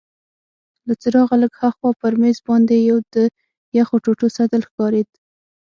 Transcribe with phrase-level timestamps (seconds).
[0.87, 3.15] له څراغه لږ هاخوا پر مېز باندي یو د
[3.77, 5.07] یخو ټوټو سطل ښکارید.